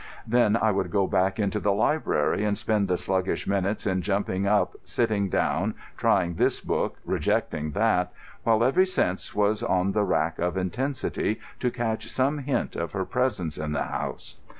[0.25, 4.47] Then I would go back into the library and spend the sluggish minutes in jumping
[4.47, 8.11] up, sitting down, trying this book, rejecting that,
[8.41, 13.05] while every sense was on the rack of intensity to catch some hint of her
[13.05, 14.37] presence in the house.